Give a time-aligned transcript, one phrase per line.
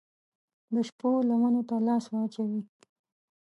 [0.73, 2.61] د شپو لمنو ته لاس واچوي